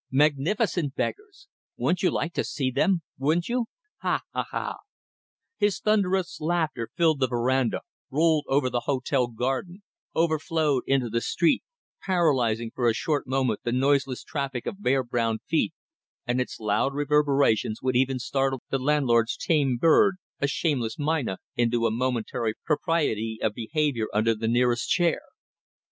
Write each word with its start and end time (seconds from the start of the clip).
Magnificent 0.09 0.95
beggars! 0.95 1.47
Wouldn't 1.77 2.01
you 2.01 2.09
like 2.09 2.33
to 2.33 2.43
see 2.43 2.71
them? 2.71 3.03
Wouldn't 3.19 3.47
you! 3.49 3.67
Ha! 3.99 4.21
ha! 4.33 4.45
ha!" 4.49 4.77
His 5.59 5.79
thunderous 5.79 6.39
laughter 6.41 6.89
filled 6.97 7.19
the 7.19 7.27
verandah, 7.27 7.81
rolled 8.09 8.45
over 8.47 8.67
the 8.67 8.85
hotel 8.89 9.27
garden, 9.27 9.83
overflowed 10.15 10.85
into 10.87 11.07
the 11.07 11.21
street, 11.21 11.61
paralyzing 12.01 12.71
for 12.73 12.89
a 12.89 12.95
short 12.95 13.27
moment 13.27 13.59
the 13.61 13.71
noiseless 13.71 14.23
traffic 14.23 14.65
of 14.65 14.81
bare 14.81 15.03
brown 15.03 15.37
feet; 15.47 15.71
and 16.25 16.41
its 16.41 16.59
loud 16.59 16.95
reverberations 16.95 17.83
would 17.83 17.95
even 17.95 18.17
startle 18.17 18.63
the 18.71 18.79
landlord's 18.79 19.37
tame 19.37 19.77
bird 19.77 20.15
a 20.39 20.47
shameless 20.47 20.97
mynah 20.97 21.37
into 21.55 21.85
a 21.85 21.91
momentary 21.91 22.55
propriety 22.65 23.37
of 23.39 23.53
behaviour 23.53 24.07
under 24.15 24.33
the 24.33 24.47
nearest 24.47 24.89
chair. 24.89 25.21